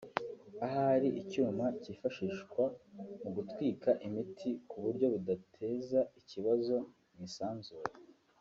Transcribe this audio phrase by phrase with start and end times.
[0.65, 2.63] ahari icyuma cyifashishwa
[3.21, 6.75] mu gutwika imiti ku buryo budateza ikibazo
[7.15, 7.91] mu isanzure